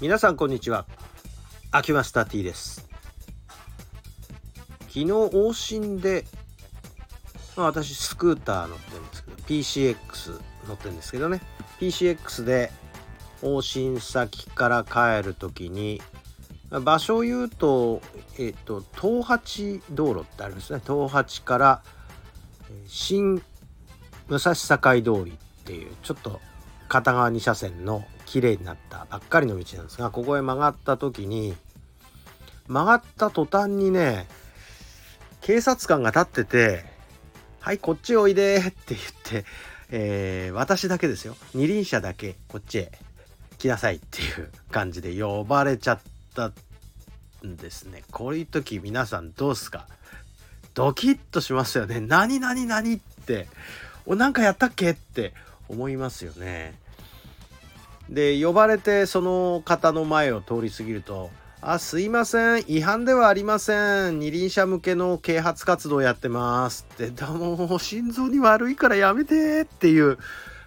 [0.00, 0.86] 皆さんこんにちは。
[1.70, 2.88] 秋マスター T です。
[4.88, 6.24] 昨日往診で、
[7.54, 11.42] まあ、私スクーター乗ってるんですけど PCX 乗ってるんですけどね。
[11.80, 12.72] PCX で
[13.42, 16.00] 往診先から帰る時に
[16.70, 18.00] 場所を言うと、
[18.38, 20.80] えっ、と、東八道路ってありますね。
[20.82, 21.82] 東八から
[22.86, 23.42] 新
[24.28, 26.40] 武蔵境通りっていう、ちょっと
[26.88, 31.56] 片側2車線の綺麗になったばっかりの道なんですがここへ曲がった時に
[32.68, 34.28] 曲がった途端にね
[35.40, 36.84] 警察官が立ってて
[37.58, 39.44] 「はいこっちおいで」って言って、
[39.90, 41.36] えー、私だけですよ。
[41.54, 42.92] 二輪車だけこっちへ
[43.58, 46.00] 来なさいっていう感じで呼ばれちゃっ
[46.36, 46.52] た
[47.44, 48.04] んですね。
[48.12, 49.88] こういう時皆さんどうすか？
[50.74, 51.98] ドキッとしますよね。
[51.98, 53.48] 何何何って。
[54.06, 54.90] おなんかやったっけ？
[54.90, 55.34] って
[55.68, 56.78] 思いますよね。
[58.10, 61.30] で呼ばれてその方の前を通り過ぎると
[61.62, 70.18] 「あすいません違反ではありません二輪車向けの啓発活動やってます」って「もう心臓に悪いからやめて」っていう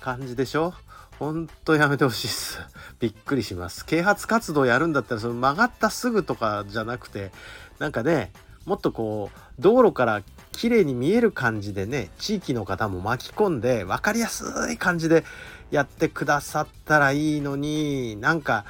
[0.00, 0.74] 感じでしょ？
[1.18, 2.58] ほんとやめてほしいっす。
[3.00, 3.84] びっくりします。
[3.84, 7.32] 啓発活動やるんだったらその曲がったすぐとかじゃなくて
[7.78, 8.32] なんかね
[8.64, 10.22] もっとこう道路から
[10.54, 15.24] 綺麗に見える感じでね地域の方も巻き込んで分かりやすい感じで
[15.70, 18.64] やってくださったらいいのになんか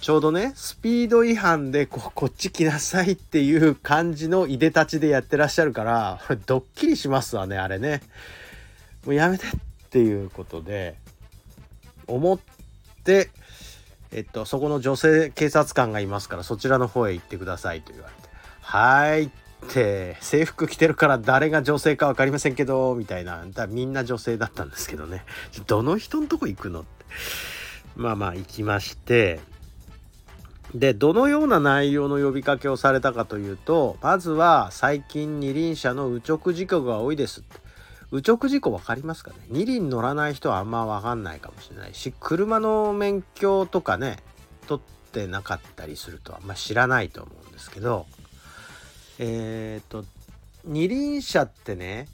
[0.00, 8.02] ちょうどねスピード違反でここっち来なさいっていう感じのいでたちでやってらっしゃるからこれドッキリしますわねあれね。
[9.06, 9.50] もうやめてっ
[9.90, 10.96] ていうことで
[12.08, 12.38] 思っ
[13.04, 13.30] て
[14.10, 18.28] えっとそこの女性警察官がいますからそちらの方へ行ってくださいと言われて。
[18.60, 19.22] はい。
[19.24, 23.44] ってて制服着てるから誰が女性か分かりませんけどみたいな。
[23.52, 25.24] だみんな女性だったんですけどね。
[25.66, 26.88] どの人のとこ行くのって。
[27.96, 29.40] まあまあ行きまして。
[30.74, 37.60] でどのような内容の呼びかけをされたかというとまずは最近二輪車の右直事故が多いですって。
[38.10, 39.36] 右直事故分かりますかね？
[39.48, 44.18] 二輪乗らない人はあんま分かんないかもしれないし車の免許とかね
[44.66, 48.06] 取ってなかったりするとあんま知らないと思うんですけど
[49.24, 50.04] えっ、と
[50.64, 52.08] 二輪車ってね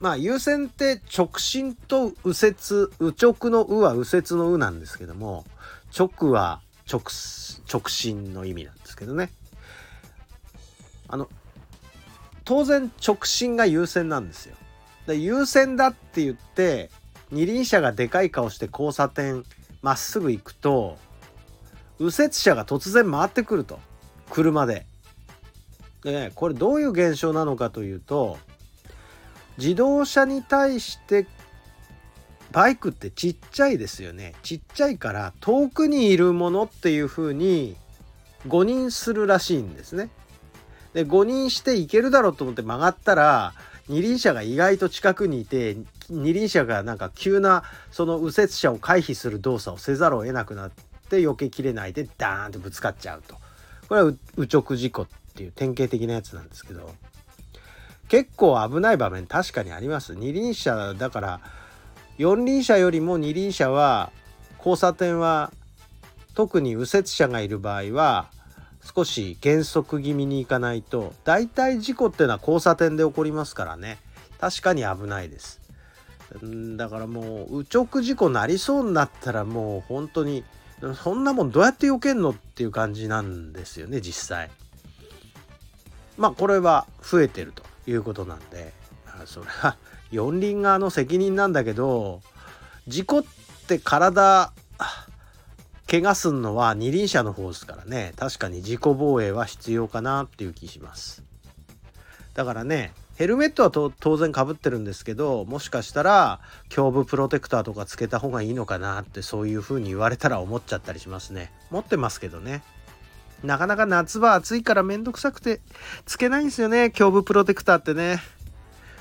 [0.00, 2.56] まあ優先って直進と右折
[2.98, 5.44] 右直の右は右折の右なんですけども
[5.96, 6.60] 直は
[6.90, 7.00] 直
[7.72, 9.30] 直進の意味なんですけどね
[11.06, 11.28] あの
[12.44, 14.56] 当然直進が優先なんですよ。
[15.06, 16.90] で優先だって言って
[17.30, 19.44] 二輪車がでかい顔して交差点
[19.80, 20.98] まっすぐ行くと
[22.00, 23.78] 右折車が突然回ってくると
[24.28, 24.86] 車で。
[26.06, 28.38] でねこれどういう現象なのかというと
[29.58, 31.26] 自動車に対して
[32.52, 37.74] バイクってちっちゃいですよねちっちゃいから遠くにいるものっていう風に
[38.46, 40.10] 誤認するらしいんですね。
[40.94, 43.54] で誤認していけるだろうと思って曲がったら
[43.88, 45.76] 二輪車が意外と近くにいて
[46.08, 50.70] 二輪車がなんか急なその右折車を回避する動作をせざるを得なくなっ
[51.10, 53.34] て避けきれないでダーンとぶつかっちゃうと
[53.88, 56.90] これは右直事故っていう典型的なやつなんですけど
[58.08, 60.14] 結構危ない場面確かにあります。
[60.14, 61.40] 二輪車だから
[62.16, 64.10] 四輪車よりも二輪車は
[64.58, 65.52] 交差点は
[66.34, 68.30] 特に右折車がいる場合は
[68.94, 73.98] 少し減速気味に行かないと大体事故っていうのは交差点で起こりますからね。
[74.38, 75.60] 確かに危ないです。
[76.76, 80.44] だからもう右直事故なりそうになったらもう本当に
[81.02, 84.50] そんなもんどうやって避けんのっていう感じなんですよね実際。
[86.16, 88.72] まあこれは増えてるということなんで
[89.24, 89.76] それは
[90.10, 92.22] 四輪側の責任なんだけど
[92.86, 93.24] 事故っ
[93.66, 94.52] て体
[95.88, 98.12] 怪我すんのは二輪車の方ですからね。
[98.16, 101.22] 確かに自己防衛は必要かなっていう気します。
[102.34, 106.40] だからねヘルメットは当然かぶってるんですけどもしかしたら
[106.76, 111.52] 胸部プロテクターとかつけた方がいいのかなってそういう風に言われたら思っちゃったりしますね。
[111.70, 112.62] 持ってますけどね。
[113.44, 115.60] なかなか夏場暑いからめんどくさくて
[116.04, 116.92] つけないんですよね。
[116.98, 118.20] 胸部プロテクターってね。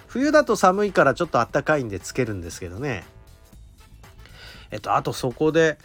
[0.07, 3.03] 冬だと寒いからちょっとあったかいんでつけるんですけどね。
[4.71, 5.77] えっとあとそこで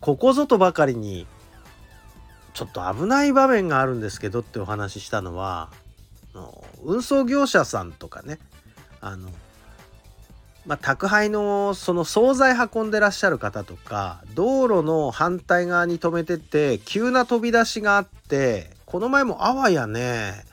[0.00, 1.26] ここぞとばかりに
[2.54, 5.70] ちょっと危ない場面があるんですけどってお話ししたのは
[6.82, 8.38] 運送業者さんとかね。
[9.00, 9.30] あの
[10.66, 20.44] まあ、宅配のその惣菜運んでらっしゃる方とか道路の反対側に止めてて急な飛び出しがあってこの前もあわやね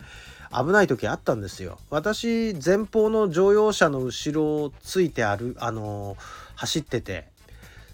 [0.49, 1.77] 危ない時あったんですよ。
[1.89, 6.15] 私前方の乗用車の後ろをついてあるあの
[6.55, 7.27] 走ってて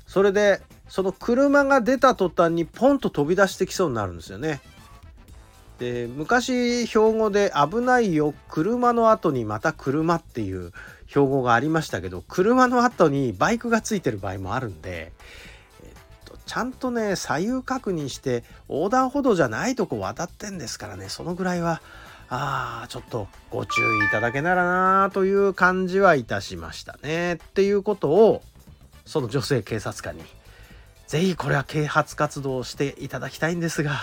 [0.05, 4.61] それでその車が出た途端にポンと飛び出してきそうになるんですよね。
[5.79, 10.71] で昔標語で「危ないよ車の後にまた車」っていう
[11.13, 15.11] 標語がありましたけど車の後にバイクがついてる場合もあるんで、
[15.83, 15.89] えっ
[16.25, 21.81] と、ちゃんとね左右確認して横断歩道じゃないとこ渡ってんですからねそのぐらいは
[22.29, 27.35] あちょっとご注意いただけならなという感じはいたしましたね。
[27.35, 28.41] っていうことを
[29.05, 30.23] その女性警察官に
[31.05, 33.99] 是非これは啓発活動をしていただきたいんですが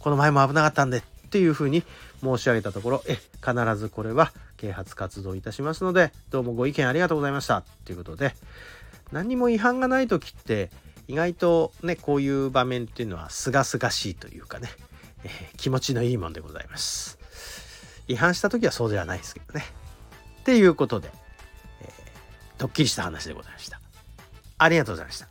[0.00, 1.84] この前も危なかったんでっていうふうに
[2.20, 7.62] 申し上げたところえ必ずこれは啓発活動いたしますのでどうもご意見ありがとうございました。
[7.84, 8.34] ということで
[9.12, 10.70] 何にも違反がない時って
[11.06, 14.68] 意外とねこういう場面っていうのは清々しいというかね、
[15.24, 17.18] えー、気持ちのいいもんでございます。
[18.08, 19.64] 違反した時はそうではないですけどね。
[20.40, 21.10] っていうことで、
[21.82, 21.88] えー、
[22.58, 23.80] ドッキリした話でございました。
[24.58, 25.28] ありがとうございました。